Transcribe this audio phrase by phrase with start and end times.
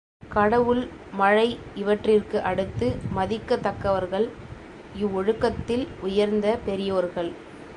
[0.33, 0.81] கடவுள்,
[1.11, 1.45] மழை
[1.75, 4.27] இவற்றிற்கு அடுத்து மதிக்கத் தக்கவர்கள்
[4.95, 7.31] இவ்வொழுக்கத்தில் உயர்ந்த பெரியோர்கள்.